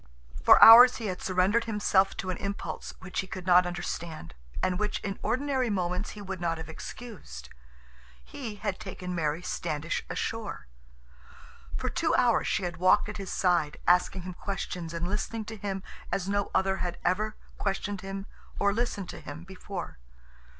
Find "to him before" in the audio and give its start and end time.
19.09-19.99